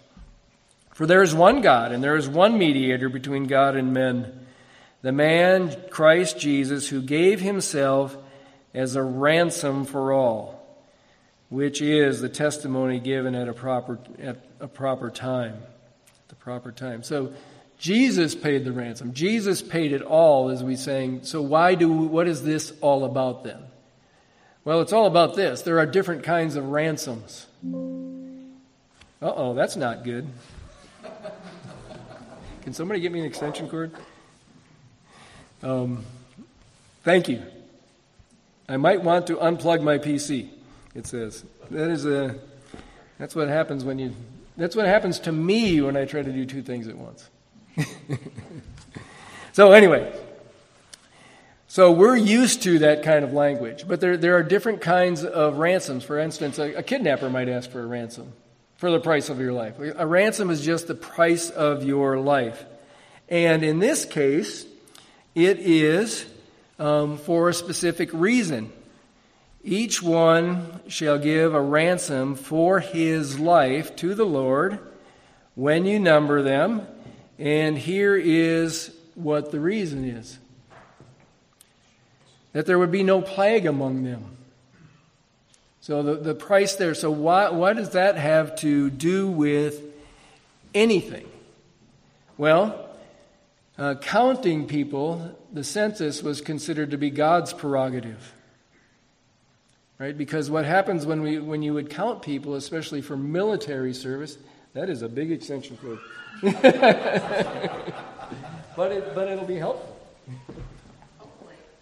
[0.92, 4.44] For there is one God, and there is one mediator between God and men
[5.04, 8.16] the man, Christ Jesus, who gave himself
[8.72, 10.53] as a ransom for all,
[11.48, 15.56] which is the testimony given at a proper, at a proper time.
[16.28, 17.02] the proper time.
[17.02, 17.32] So
[17.78, 19.12] Jesus paid the ransom.
[19.12, 21.24] Jesus paid it all, as we saying.
[21.24, 23.62] So why do what is this all about then?
[24.64, 25.62] Well, it's all about this.
[25.62, 27.46] There are different kinds of ransoms.
[29.22, 30.26] Uh oh, that's not good.
[32.62, 33.92] Can somebody get me an extension cord?
[35.62, 36.04] Um,
[37.02, 37.42] thank you.
[38.68, 40.48] I might want to unplug my PC.
[40.94, 42.36] It says that is a.
[43.18, 44.14] That's what happens when you.
[44.56, 47.28] That's what happens to me when I try to do two things at once.
[49.52, 50.12] so anyway,
[51.66, 55.56] so we're used to that kind of language, but there there are different kinds of
[55.56, 56.04] ransoms.
[56.04, 58.32] For instance, a, a kidnapper might ask for a ransom
[58.76, 59.74] for the price of your life.
[59.80, 62.64] A ransom is just the price of your life,
[63.28, 64.64] and in this case,
[65.34, 66.24] it is
[66.78, 68.72] um, for a specific reason.
[69.64, 74.78] Each one shall give a ransom for his life to the Lord
[75.54, 76.86] when you number them.
[77.38, 80.38] And here is what the reason is
[82.52, 84.36] that there would be no plague among them.
[85.80, 89.82] So the, the price there, so why, what does that have to do with
[90.72, 91.28] anything?
[92.38, 92.88] Well,
[93.76, 98.34] uh, counting people, the census was considered to be God's prerogative.
[99.98, 100.16] Right?
[100.16, 104.38] Because what happens when, we, when you would count people, especially for military service,
[104.72, 105.98] that is a big extension cord.
[108.76, 109.90] but, it, but it'll be helpful.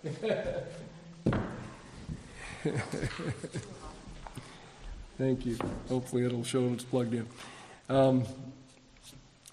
[5.18, 5.57] Thank you.
[5.88, 7.27] Hopefully, it'll show it's plugged in.
[7.88, 8.25] Um,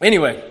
[0.01, 0.43] anyway,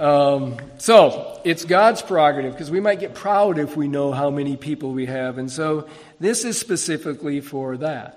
[0.00, 4.56] um, so it's God's prerogative because we might get proud if we know how many
[4.56, 5.36] people we have.
[5.36, 8.16] And so this is specifically for that.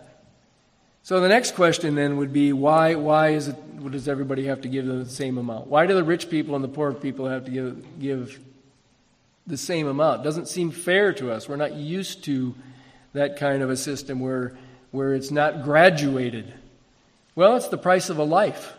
[1.04, 4.70] So the next question then would be why, why is it, does everybody have to
[4.70, 5.68] give the same amount?
[5.68, 8.40] Why do the rich people and the poor people have to give, give
[9.46, 10.22] the same amount?
[10.22, 11.50] It doesn't seem fair to us.
[11.50, 12.56] We're not used to
[13.12, 14.58] that kind of a system where,
[14.92, 16.54] where it's not graduated.
[17.36, 18.72] Well, it's the price of a life.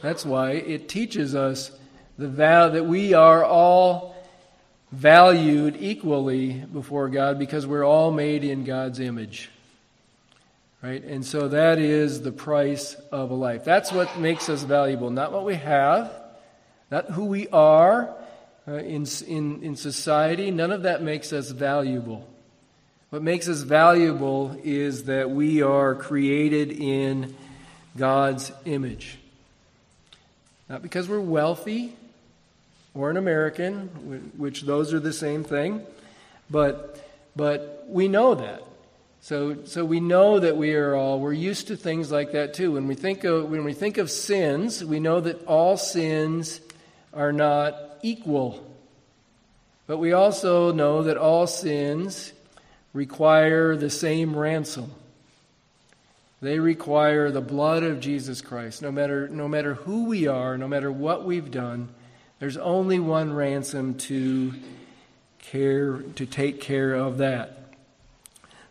[0.00, 1.72] That's why it teaches us
[2.18, 4.16] the val- that we are all
[4.92, 9.50] valued equally before God because we're all made in God's image.
[10.82, 11.02] Right?
[11.02, 13.64] And so that is the price of a life.
[13.64, 16.12] That's what makes us valuable, not what we have,
[16.90, 18.14] not who we are
[18.68, 20.50] uh, in, in, in society.
[20.50, 22.26] None of that makes us valuable.
[23.10, 27.34] What makes us valuable is that we are created in
[27.96, 29.18] God's image.
[30.68, 31.94] Not because we're wealthy
[32.96, 35.84] or an American, which those are the same thing,
[36.48, 37.06] but,
[37.36, 38.62] but we know that.
[39.20, 42.72] So, so we know that we are all, we're used to things like that too.
[42.72, 46.60] When we think of, when we think of sins, we know that all sins
[47.12, 48.64] are not equal.
[49.86, 52.32] But we also know that all sins
[52.92, 54.92] require the same ransom.
[56.40, 58.80] They require the blood of Jesus Christ.
[58.80, 61.88] No matter, no matter who we are, no matter what we've done,
[62.38, 64.52] there's only one ransom to
[65.38, 67.52] care to take care of that.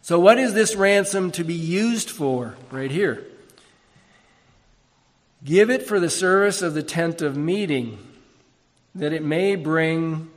[0.02, 3.26] So what is this ransom to be used for right here?
[5.44, 7.98] Give it for the service of the tent of meeting,
[8.94, 10.30] that it may bring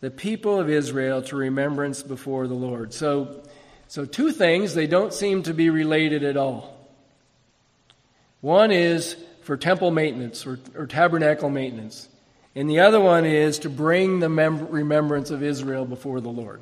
[0.00, 2.92] the people of Israel to remembrance before the Lord.
[2.92, 3.42] So,
[3.88, 6.76] so two things, they don't seem to be related at all.
[8.42, 12.08] One is for temple maintenance or, or tabernacle maintenance,
[12.54, 16.60] and the other one is to bring the mem- remembrance of Israel before the Lord.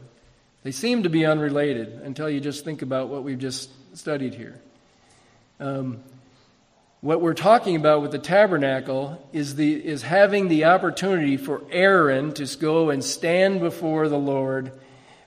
[0.62, 4.60] They seem to be unrelated until you just think about what we've just studied here.
[5.60, 6.02] Um,
[7.00, 12.32] what we're talking about with the tabernacle is, the, is having the opportunity for Aaron
[12.34, 14.70] to go and stand before the Lord,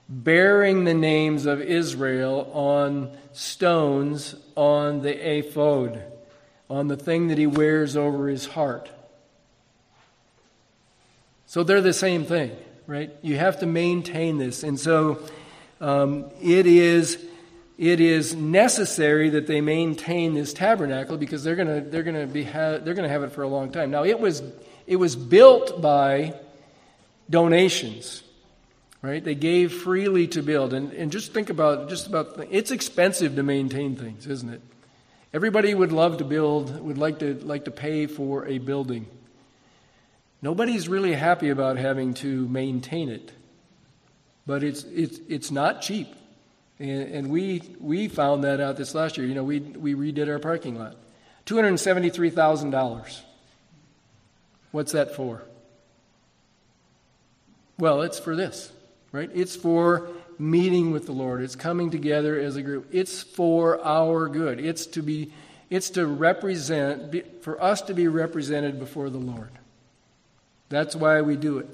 [0.08, 6.02] bearing the names of Israel on stones on the ephod,
[6.70, 8.90] on the thing that he wears over his heart.
[11.56, 12.54] So they're the same thing,
[12.86, 13.16] right?
[13.22, 14.62] You have to maintain this.
[14.62, 15.26] And so
[15.80, 17.16] um, it is
[17.78, 22.44] it is necessary that they maintain this tabernacle because they're going to they're to be
[22.44, 23.90] ha- they're to have it for a long time.
[23.90, 24.42] Now it was
[24.86, 26.34] it was built by
[27.30, 28.22] donations,
[29.00, 29.24] right?
[29.24, 33.42] They gave freely to build, and and just think about just about it's expensive to
[33.42, 34.60] maintain things, isn't it?
[35.32, 39.06] Everybody would love to build, would like to like to pay for a building.
[40.46, 43.32] Nobody's really happy about having to maintain it,
[44.46, 46.06] but it's it's it's not cheap.
[46.78, 49.26] And, and we, we found that out this last year.
[49.26, 50.94] You know, we, we redid our parking lot.
[51.46, 53.20] $273,000.
[54.70, 55.42] What's that for?
[57.76, 58.70] Well, it's for this,
[59.10, 59.30] right?
[59.34, 60.06] It's for
[60.38, 61.42] meeting with the Lord.
[61.42, 62.86] It's coming together as a group.
[62.92, 64.60] It's for our good.
[64.60, 65.32] It's to be
[65.70, 69.50] it's to represent for us to be represented before the Lord.
[70.68, 71.68] That's why we do it.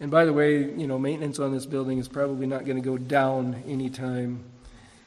[0.00, 2.82] And by the way, you know, maintenance on this building is probably not going to
[2.82, 4.44] go down anytime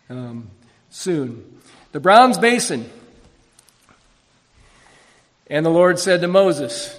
[0.09, 0.49] um,
[0.89, 1.59] soon.
[1.91, 2.89] The bronze basin.
[5.49, 6.97] And the Lord said to Moses,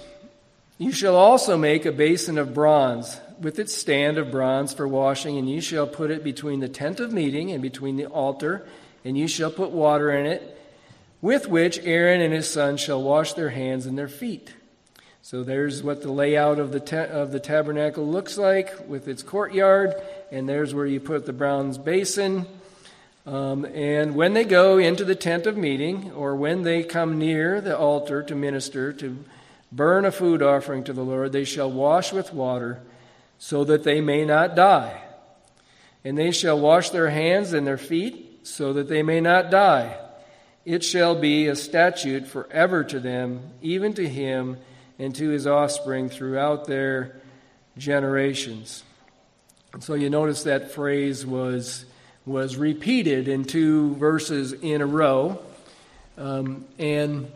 [0.77, 5.37] You shall also make a basin of bronze with its stand of bronze for washing,
[5.37, 8.67] and you shall put it between the tent of meeting and between the altar,
[9.05, 10.57] and you shall put water in it,
[11.21, 14.53] with which Aaron and his sons shall wash their hands and their feet.
[15.29, 19.21] So there's what the layout of the, ta- of the tabernacle looks like with its
[19.21, 19.93] courtyard,
[20.31, 22.47] and there's where you put the bronze basin.
[23.27, 27.61] Um, and when they go into the tent of meeting, or when they come near
[27.61, 29.23] the altar to minister, to
[29.71, 32.81] burn a food offering to the Lord, they shall wash with water,
[33.37, 34.99] so that they may not die.
[36.03, 39.95] And they shall wash their hands and their feet, so that they may not die.
[40.65, 44.57] It shall be a statute forever to them, even to him
[44.99, 47.15] and to his offspring throughout their
[47.77, 48.83] generations.
[49.73, 51.85] And so you notice that phrase was
[52.25, 55.39] was repeated in two verses in a row.
[56.17, 57.31] Um, and,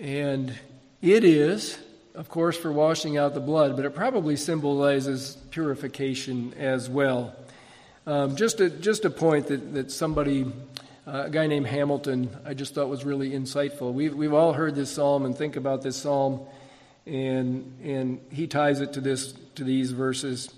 [0.00, 0.52] and
[1.02, 1.78] it is,
[2.14, 7.36] of course, for washing out the blood, but it probably symbolizes purification as well.
[8.06, 10.50] Um, just, a, just a point that, that somebody,
[11.06, 13.92] uh, a guy named Hamilton, I just thought was really insightful.
[13.92, 16.40] We've, we've all heard this psalm and think about this psalm,
[17.06, 20.52] and, and he ties it to, this, to these verses.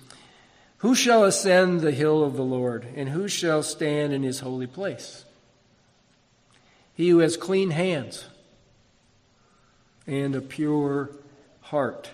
[0.79, 4.67] Who shall ascend the hill of the Lord, and who shall stand in his holy
[4.67, 5.25] place?
[6.95, 8.25] He who has clean hands
[10.07, 11.11] and a pure
[11.61, 12.09] heart.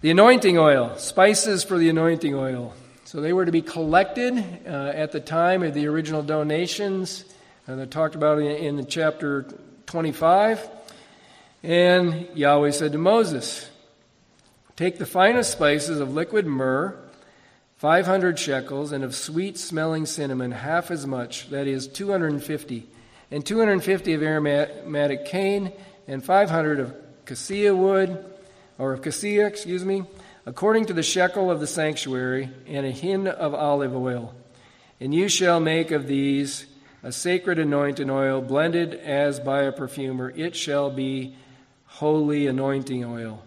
[0.00, 2.74] The anointing oil, spices for the anointing oil.
[3.12, 7.26] So they were to be collected uh, at the time of the original donations.
[7.66, 9.44] And they talked about in, in chapter
[9.84, 10.66] 25.
[11.62, 13.68] And Yahweh said to Moses,
[14.76, 16.96] Take the finest spices of liquid myrrh,
[17.76, 22.86] 500 shekels, and of sweet smelling cinnamon, half as much, that is 250,
[23.30, 25.70] and 250 of aromatic cane,
[26.08, 26.94] and 500 of
[27.26, 28.24] cassia wood,
[28.78, 30.04] or of cassia, excuse me,
[30.44, 34.34] according to the shekel of the sanctuary, and a hin of olive oil.
[35.00, 36.66] And you shall make of these
[37.02, 40.32] a sacred anointing oil, blended as by a perfumer.
[40.36, 41.36] It shall be
[41.86, 43.42] holy anointing oil.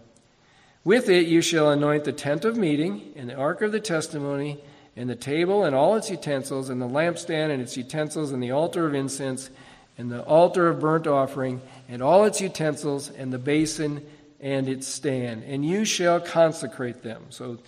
[0.84, 4.62] With it you shall anoint the tent of meeting, and the ark of the testimony,
[4.94, 8.52] and the table and all its utensils, and the lampstand and its utensils, and the
[8.52, 9.50] altar of incense,
[9.98, 14.06] and the altar of burnt offering, and all its utensils, and the basin
[14.40, 15.44] and its stand.
[15.44, 17.26] And you shall consecrate them.
[17.30, 17.58] So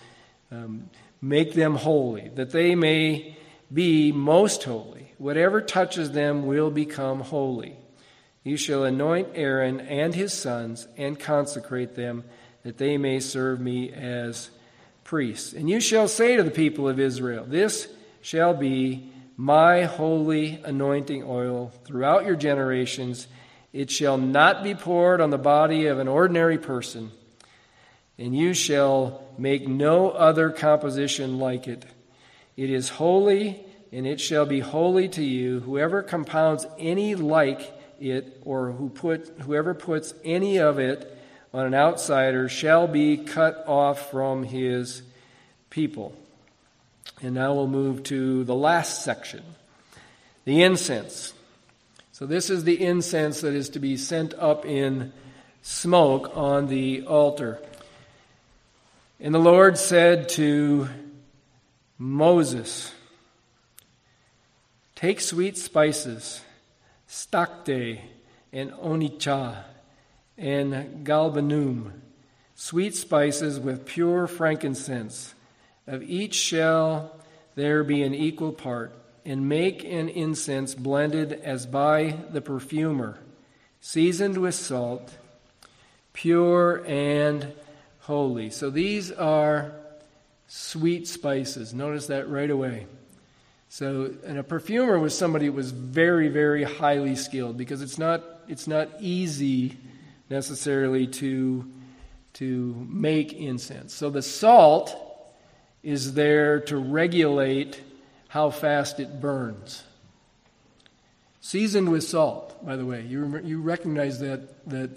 [0.51, 0.89] um,
[1.21, 3.37] make them holy, that they may
[3.71, 5.13] be most holy.
[5.17, 7.77] Whatever touches them will become holy.
[8.43, 12.23] You shall anoint Aaron and his sons, and consecrate them
[12.63, 14.49] that they may serve me as
[15.03, 15.53] priests.
[15.53, 17.87] And you shall say to the people of Israel, This
[18.21, 23.27] shall be my holy anointing oil throughout your generations.
[23.71, 27.11] It shall not be poured on the body of an ordinary person,
[28.17, 31.85] and you shall make no other composition like it.
[32.57, 35.59] It is holy, and it shall be holy to you.
[35.61, 41.15] Whoever compounds any like it, or who put, whoever puts any of it,
[41.53, 45.01] on an outsider shall be cut off from his
[45.69, 46.15] people.
[47.21, 49.43] And now we'll move to the last section
[50.45, 51.33] the incense.
[52.19, 55.13] So, this is the incense that is to be sent up in
[55.61, 57.61] smoke on the altar.
[59.21, 60.89] And the Lord said to
[61.97, 62.93] Moses,
[64.95, 66.41] Take sweet spices,
[67.07, 68.01] stacte
[68.51, 69.63] and onycha,
[70.37, 72.01] and galbanum,
[72.53, 75.35] sweet spices with pure frankincense.
[75.87, 77.15] Of each shall
[77.55, 78.98] there be an equal part,
[79.29, 83.19] and make an incense blended as by the perfumer,
[83.79, 85.15] seasoned with salt,
[86.13, 87.53] pure and
[87.99, 88.49] holy.
[88.49, 89.71] So these are
[90.47, 91.75] sweet spices.
[91.75, 92.87] Notice that right away.
[93.69, 98.23] So, and a perfumer was somebody who was very, very highly skilled because it's not,
[98.47, 99.77] it's not easy
[100.31, 101.71] necessarily to,
[102.33, 103.93] to make incense.
[103.93, 104.95] So the salt
[105.83, 107.79] is there to regulate
[108.29, 109.83] how fast it burns.
[111.41, 113.01] Seasoned with salt, by the way.
[113.01, 114.91] You, you recognize that, that,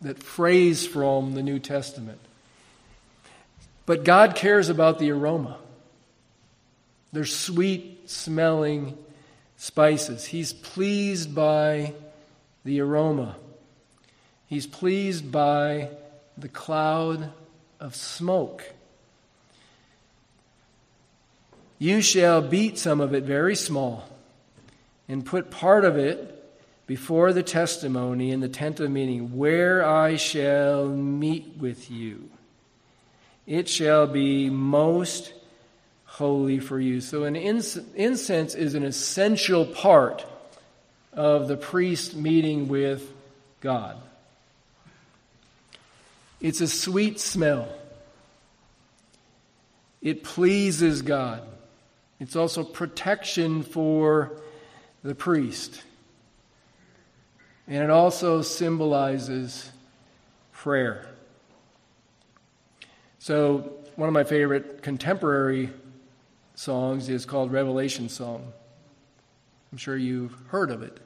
[0.00, 2.18] that phrase from the New Testament.
[3.86, 5.58] But God cares about the aroma.
[7.12, 8.96] They're sweet smelling
[9.56, 10.24] spices.
[10.24, 11.92] He's pleased by
[12.64, 13.36] the aroma.
[14.46, 15.90] He's pleased by
[16.38, 17.30] the cloud
[17.78, 18.64] of smoke.
[21.78, 24.08] You shall beat some of it very small,
[25.08, 26.30] and put part of it
[26.86, 32.28] before the testimony in the tent of meeting, where I shall meet with you.
[33.46, 35.32] It shall be most
[36.04, 37.00] holy for you.
[37.00, 40.24] So, an incense is an essential part
[41.12, 43.12] of the priest meeting with
[43.60, 43.96] God.
[46.40, 47.68] It's a sweet smell.
[50.02, 51.42] It pleases God.
[52.20, 54.40] It's also protection for
[55.02, 55.82] the priest.
[57.66, 59.70] And it also symbolizes
[60.52, 61.06] prayer.
[63.18, 65.70] So, one of my favorite contemporary
[66.54, 68.52] songs is called Revelation Song.
[69.72, 70.98] I'm sure you've heard of it.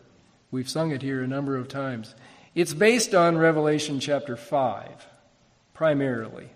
[0.50, 2.14] We've sung it here a number of times.
[2.54, 5.06] It's based on Revelation chapter 5
[5.74, 6.48] primarily.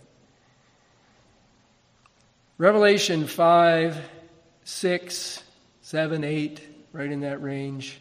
[2.58, 4.00] Revelation 5
[4.64, 5.42] 6,
[5.80, 6.60] 7, 8,
[6.92, 8.00] right in that range,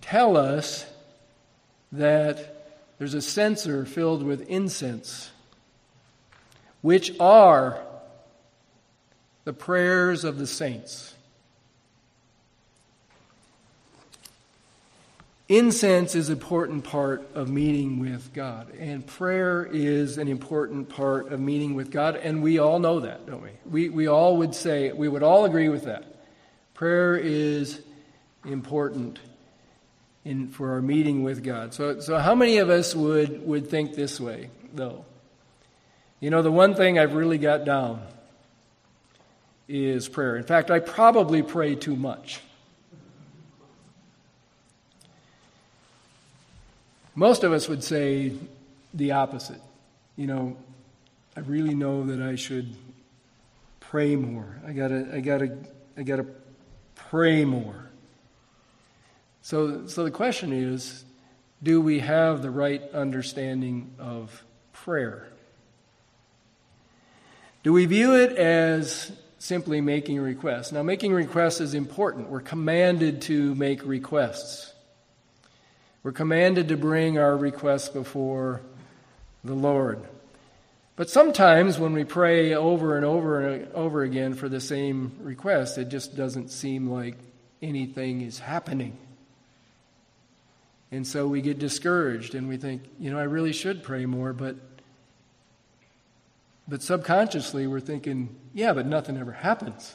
[0.00, 0.86] tell us
[1.92, 5.30] that there's a censer filled with incense,
[6.80, 7.80] which are
[9.44, 11.14] the prayers of the saints.
[15.52, 21.30] Incense is an important part of meeting with God, and prayer is an important part
[21.30, 23.50] of meeting with God, and we all know that, don't we?
[23.66, 26.06] We, we all would say, we would all agree with that.
[26.72, 27.82] Prayer is
[28.46, 29.18] important
[30.24, 31.74] in, for our meeting with God.
[31.74, 35.04] So, so how many of us would, would think this way, though?
[36.18, 38.00] You know, the one thing I've really got down
[39.68, 40.36] is prayer.
[40.36, 42.40] In fact, I probably pray too much.
[47.14, 48.32] Most of us would say
[48.94, 49.60] the opposite.
[50.16, 50.56] You know,
[51.36, 52.74] I really know that I should
[53.80, 54.60] pray more.
[54.66, 55.58] I gotta, I gotta,
[55.96, 56.26] I gotta
[56.94, 57.90] pray more.
[59.42, 61.04] So, so the question is,
[61.62, 65.28] do we have the right understanding of prayer?
[67.62, 70.72] Do we view it as simply making requests?
[70.72, 72.28] Now, making requests is important.
[72.28, 74.71] We're commanded to make requests.
[76.02, 78.60] We're commanded to bring our requests before
[79.44, 80.00] the Lord.
[80.96, 85.78] But sometimes when we pray over and over and over again for the same request,
[85.78, 87.16] it just doesn't seem like
[87.62, 88.96] anything is happening.
[90.90, 94.32] And so we get discouraged and we think, you know, I really should pray more,
[94.32, 94.56] but
[96.68, 99.94] but subconsciously we're thinking, yeah, but nothing ever happens.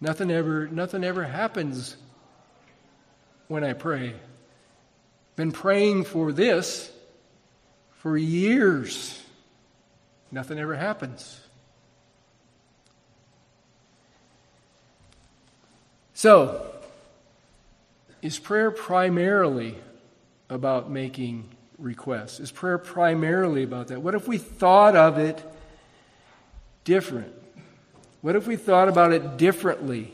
[0.00, 1.96] Nothing ever nothing ever happens
[3.50, 4.14] when I pray.
[5.34, 6.88] Been praying for this
[7.96, 9.20] for years.
[10.30, 11.40] Nothing ever happens.
[16.14, 16.64] So,
[18.22, 19.76] is prayer primarily
[20.48, 22.38] about making requests?
[22.38, 24.00] Is prayer primarily about that?
[24.00, 25.44] What if we thought of it
[26.84, 27.32] different?
[28.20, 30.12] What if we thought about it differently?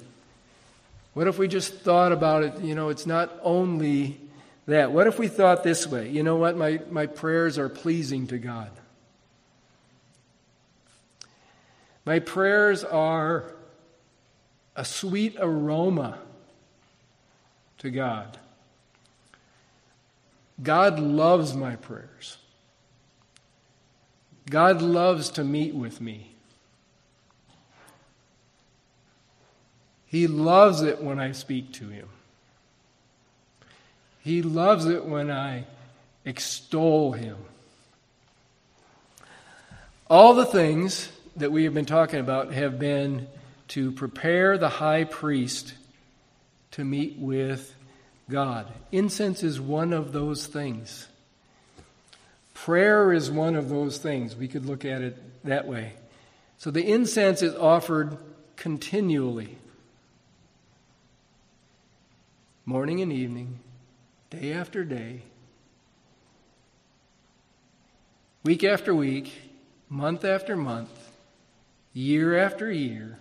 [1.17, 4.21] What if we just thought about it, you know, it's not only
[4.67, 4.93] that.
[4.93, 6.11] What if we thought this way?
[6.11, 6.59] You know what?
[6.59, 8.71] My, my prayers are pleasing to God.
[12.05, 13.51] My prayers are
[14.77, 16.19] a sweet aroma
[17.79, 18.37] to God.
[20.63, 22.37] God loves my prayers.
[24.51, 26.36] God loves to meet with me.
[30.17, 32.09] He loves it when I speak to him.
[34.25, 35.65] He loves it when I
[36.25, 37.37] extol him.
[40.09, 43.29] All the things that we have been talking about have been
[43.69, 45.75] to prepare the high priest
[46.71, 47.75] to meet with
[48.31, 48.73] God.
[48.93, 51.09] Incense is one of those things.
[52.55, 54.35] Prayer is one of those things.
[54.35, 55.93] We could look at it that way.
[56.57, 58.17] So the incense is offered
[58.57, 59.59] continually
[62.69, 63.61] morning and evening,
[64.29, 65.23] day after day,
[68.43, 69.33] week after week,
[69.89, 70.91] month after month,
[71.93, 73.19] year after year,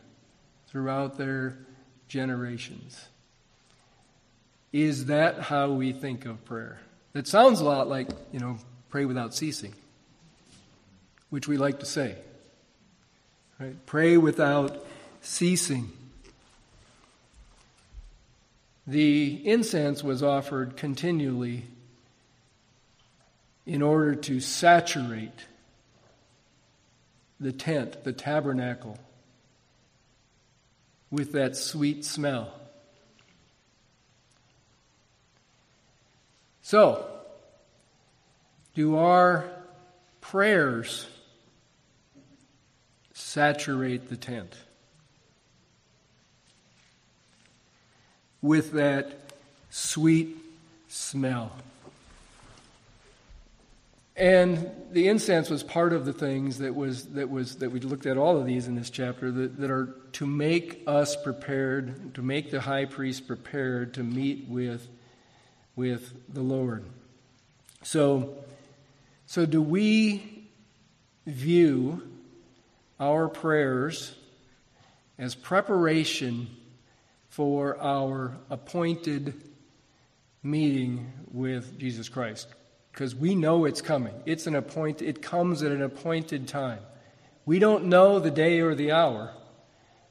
[0.67, 1.55] throughout their
[2.07, 3.05] generations.
[4.73, 6.79] Is that how we think of prayer?
[7.13, 8.57] It sounds a lot like, you know,
[8.89, 9.75] pray without ceasing,
[11.29, 12.15] which we like to say.
[13.59, 13.75] Right?
[13.85, 14.83] Pray without
[15.21, 15.91] ceasing.
[18.87, 21.65] The incense was offered continually
[23.65, 25.45] in order to saturate
[27.39, 28.99] the tent, the tabernacle,
[31.09, 32.53] with that sweet smell.
[36.61, 37.07] So,
[38.73, 39.49] do our
[40.21, 41.07] prayers
[43.13, 44.55] saturate the tent?
[48.45, 49.11] With that
[49.71, 50.37] sweet
[50.87, 51.51] smell.
[54.15, 58.05] And the incense was part of the things that was that was that we looked
[58.05, 62.21] at all of these in this chapter that, that are to make us prepared, to
[62.21, 64.87] make the high priest prepared to meet with
[65.75, 66.85] with the Lord.
[67.81, 68.37] So
[69.25, 70.45] so do we
[71.25, 72.03] view
[72.99, 74.15] our prayers
[75.17, 76.47] as preparation
[77.35, 79.33] for our appointed
[80.41, 82.47] meeting with Jesus Christ
[82.93, 84.13] because we know it's coming.
[84.25, 86.79] It's an appoint it comes at an appointed time.
[87.45, 89.33] We don't know the day or the hour,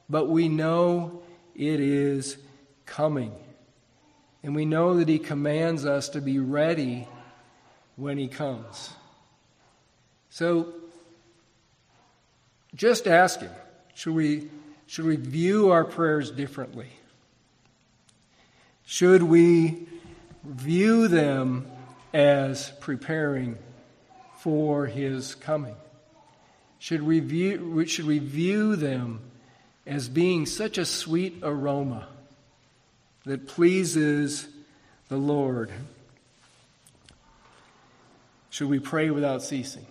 [0.07, 1.23] but we know
[1.55, 2.37] it is
[2.85, 3.33] coming.
[4.43, 7.09] And we know that He commands us to be ready
[7.97, 8.91] when He comes.
[10.29, 10.75] So
[12.75, 13.53] just ask Him
[13.95, 14.51] should we,
[14.87, 16.89] should we view our prayers differently?
[18.87, 19.87] Should we
[20.45, 21.67] view them
[22.13, 23.59] as preparing
[24.39, 25.77] for His coming?
[26.79, 29.21] Should we view, should we view them
[29.87, 32.09] as being such a sweet aroma
[33.25, 34.47] that pleases
[35.09, 35.73] the Lord?
[38.51, 39.87] Should we pray without ceasing?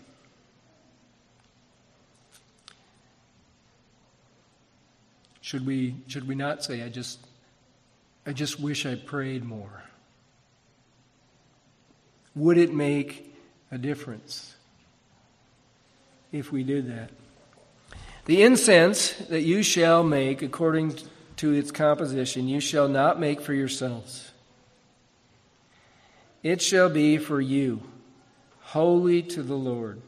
[5.42, 7.20] Should we, should we not say, I just,
[8.26, 9.84] I just wish I prayed more?
[12.36, 13.36] Would it make
[13.72, 14.56] a difference
[16.32, 17.12] if we did that?
[18.26, 20.98] The incense that you shall make according
[21.38, 24.32] to its composition, you shall not make for yourselves.
[26.42, 27.84] It shall be for you,
[28.62, 30.02] holy to the Lord.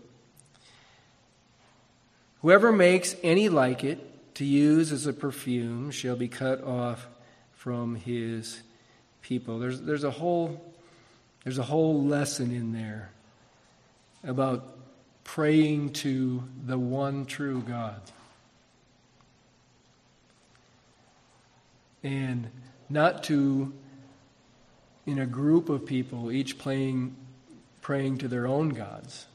[2.41, 3.99] Whoever makes any like it,
[4.35, 7.07] to use as a perfume shall be cut off
[7.65, 8.61] from his
[9.23, 9.57] people.
[9.57, 10.63] There's, there's, a whole,
[11.43, 13.09] there's a whole lesson in there
[14.23, 14.77] about
[15.23, 17.99] praying to the one true God.
[22.03, 22.51] And
[22.87, 23.73] not to,
[25.07, 27.15] in a group of people, each playing,
[27.81, 29.25] praying to their own gods,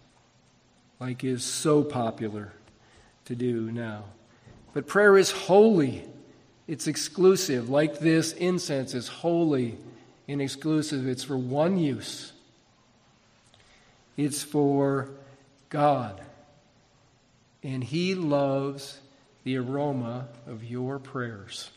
[1.00, 2.52] like is so popular
[3.24, 4.04] to do now.
[4.72, 6.04] But prayer is holy,
[6.70, 7.68] it's exclusive.
[7.68, 9.76] Like this, incense is holy
[10.28, 11.08] and exclusive.
[11.08, 12.32] It's for one use,
[14.16, 15.08] it's for
[15.68, 16.20] God.
[17.64, 19.00] And He loves
[19.42, 21.72] the aroma of your prayers.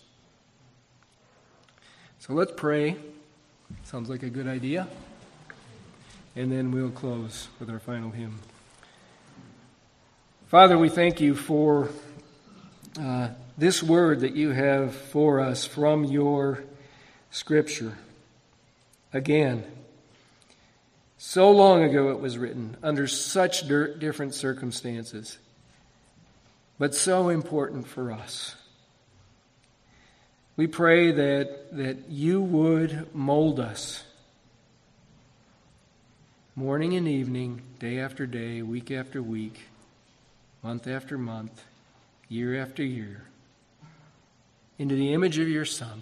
[2.19, 2.95] So let's pray.
[3.85, 4.87] Sounds like a good idea.
[6.35, 8.39] And then we'll close with our final hymn.
[10.47, 11.89] Father, we thank you for
[13.01, 16.63] uh, this word that you have for us from your
[17.29, 17.97] scripture.
[19.11, 19.63] Again,
[21.17, 25.37] so long ago it was written, under such different circumstances,
[26.79, 28.55] but so important for us.
[30.55, 34.03] We pray that, that you would mold us
[36.55, 39.61] morning and evening, day after day, week after week,
[40.61, 41.63] month after month
[42.29, 43.23] year after year
[44.77, 46.01] into the image of your Son.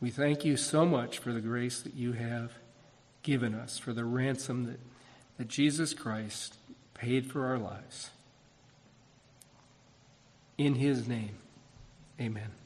[0.00, 2.52] We thank you so much for the grace that you have
[3.22, 4.80] given us, for the ransom that,
[5.36, 6.56] that Jesus Christ
[6.94, 8.10] paid for our lives.
[10.56, 11.36] In his name,
[12.18, 12.59] amen.